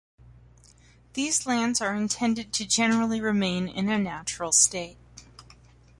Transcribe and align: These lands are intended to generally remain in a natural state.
These 1.13 1.45
lands 1.45 1.79
are 1.79 1.93
intended 1.93 2.51
to 2.53 2.65
generally 2.65 3.21
remain 3.21 3.67
in 3.67 3.87
a 3.87 3.99
natural 3.99 4.51
state. 4.51 4.97